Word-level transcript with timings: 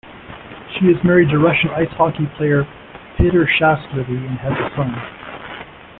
She 0.79 0.85
is 0.87 0.97
married 1.03 1.29
to 1.29 1.37
Russian 1.37 1.69
ice 1.75 1.87
hockey 1.91 2.25
player 2.35 2.63
Petr 3.19 3.45
Schastlivy 3.59 4.17
and 4.17 4.39
has 4.39 4.57
a 4.57 4.75
son. 4.75 5.77